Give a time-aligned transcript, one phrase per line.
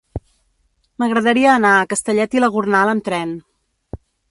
[1.03, 3.37] M'agradaria anar a Castellet i la Gornal amb tren.